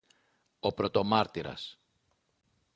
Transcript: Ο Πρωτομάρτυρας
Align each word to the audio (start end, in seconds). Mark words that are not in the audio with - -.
Ο 0.59 0.73
Πρωτομάρτυρας 0.73 1.79